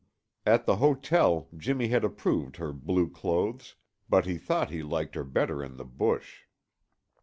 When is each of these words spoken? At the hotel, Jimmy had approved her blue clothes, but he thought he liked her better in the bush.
At 0.47 0.65
the 0.65 0.77
hotel, 0.77 1.47
Jimmy 1.55 1.89
had 1.89 2.03
approved 2.03 2.57
her 2.57 2.73
blue 2.73 3.07
clothes, 3.07 3.75
but 4.09 4.25
he 4.25 4.39
thought 4.39 4.71
he 4.71 4.81
liked 4.81 5.13
her 5.13 5.23
better 5.23 5.63
in 5.63 5.77
the 5.77 5.85
bush. 5.85 6.45